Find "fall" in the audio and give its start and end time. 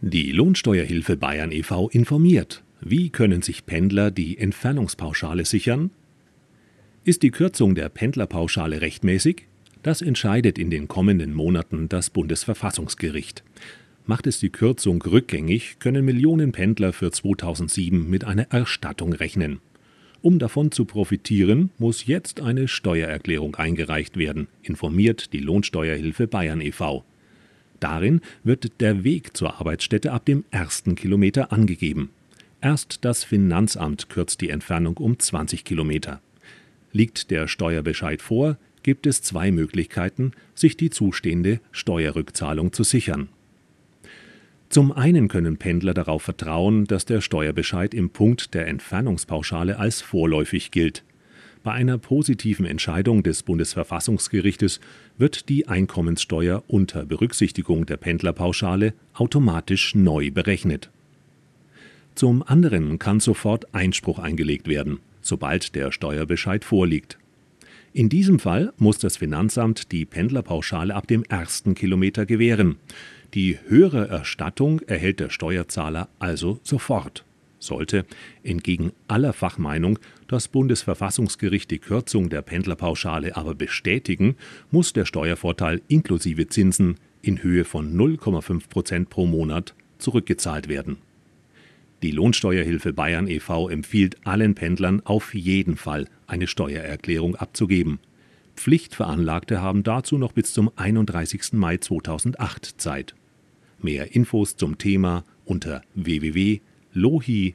68.38-68.72, 95.76-96.06